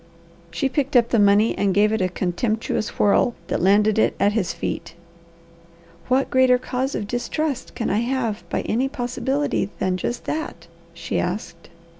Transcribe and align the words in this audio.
She 0.49 0.67
picked 0.67 0.95
up 0.95 1.09
the 1.09 1.19
money 1.19 1.55
and 1.55 1.75
gave 1.75 1.91
it 1.93 2.01
a 2.01 2.09
contemptuous 2.09 2.97
whirl 2.97 3.35
that 3.49 3.61
landed 3.61 3.99
it 3.99 4.15
at 4.19 4.31
his 4.31 4.51
feet. 4.51 4.95
"What 6.07 6.31
greater 6.31 6.57
cause 6.57 6.95
of 6.95 7.05
distrust 7.05 7.75
could 7.75 7.91
I 7.91 7.99
have 7.99 8.43
by 8.49 8.61
any 8.61 8.89
possibility 8.89 9.69
than 9.77 9.97
just 9.97 10.25
that?" 10.25 10.65
she 10.95 11.19
asked. 11.19 11.69